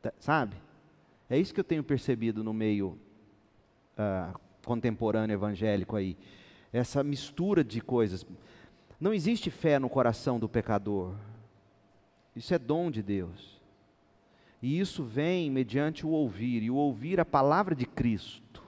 [0.01, 0.57] Tá, sabe?
[1.29, 2.99] É isso que eu tenho percebido no meio
[3.99, 6.17] uh, contemporâneo evangélico aí.
[6.73, 8.27] Essa mistura de coisas.
[8.99, 11.15] Não existe fé no coração do pecador.
[12.35, 13.61] Isso é dom de Deus.
[14.63, 18.63] E isso vem mediante o ouvir, e o ouvir a palavra de Cristo.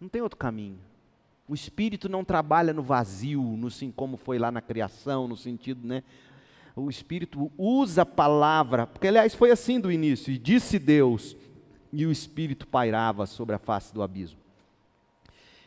[0.00, 0.78] Não tem outro caminho.
[1.50, 5.84] O Espírito não trabalha no vazio, no sim, como foi lá na criação, no sentido,
[5.84, 6.04] né?
[6.76, 11.36] O Espírito usa a palavra, porque aliás foi assim do início, e disse Deus,
[11.92, 14.38] e o Espírito pairava sobre a face do abismo.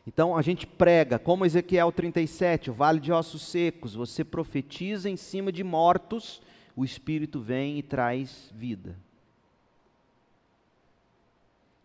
[0.08, 5.18] Então a gente prega, como Ezequiel 37, o vale de ossos secos, você profetiza em
[5.18, 6.42] cima de mortos,
[6.78, 8.96] o Espírito vem e traz vida.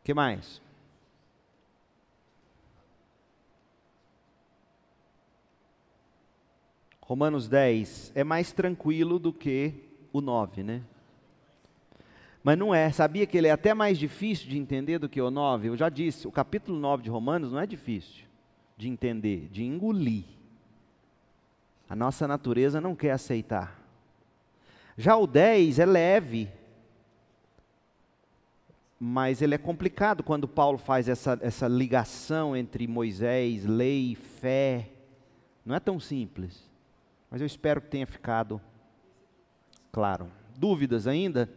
[0.04, 0.62] Que mais?
[7.08, 9.72] Romanos 10 é mais tranquilo do que
[10.12, 10.82] o 9, né?
[12.44, 15.30] Mas não é, sabia que ele é até mais difícil de entender do que o
[15.30, 15.68] 9?
[15.68, 18.26] Eu já disse, o capítulo 9 de Romanos não é difícil
[18.76, 20.24] de entender, de engolir.
[21.88, 23.82] A nossa natureza não quer aceitar.
[24.94, 26.50] Já o 10 é leve,
[29.00, 34.90] mas ele é complicado quando Paulo faz essa, essa ligação entre Moisés, lei fé.
[35.64, 36.67] Não é tão simples.
[37.30, 38.60] Mas eu espero que tenha ficado
[39.92, 40.30] claro.
[40.56, 41.48] Dúvidas ainda?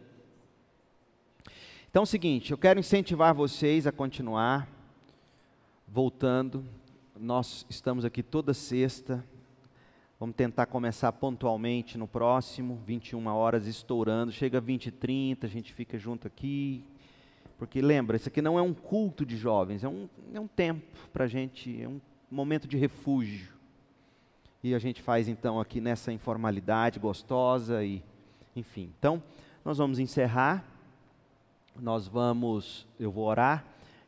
[1.90, 4.68] Então é o seguinte, eu quero incentivar vocês a continuar
[5.86, 6.64] voltando.
[7.18, 9.24] Nós estamos aqui toda sexta.
[10.18, 14.32] Vamos tentar começar pontualmente no próximo, 21 horas estourando.
[14.32, 16.84] Chega 20 e 30, a gente fica junto aqui.
[17.58, 21.08] Porque lembra, isso aqui não é um culto de jovens, é um, é um tempo
[21.12, 22.00] para a gente, é um
[22.30, 23.52] momento de refúgio.
[24.64, 28.02] E a gente faz então aqui nessa informalidade gostosa e
[28.54, 28.92] enfim.
[28.98, 29.20] Então,
[29.64, 30.64] nós vamos encerrar.
[31.80, 33.64] Nós vamos, eu vou orar,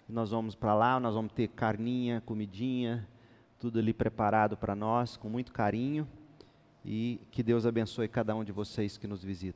[0.06, 3.08] nós vamos para lá, nós vamos ter carninha, comidinha,
[3.58, 6.06] tudo ali preparado para nós com muito carinho.
[6.84, 9.52] E que Deus abençoe cada um de vocês que nos visita.